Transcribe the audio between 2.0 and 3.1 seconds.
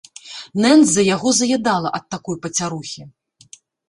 такой пацярухі.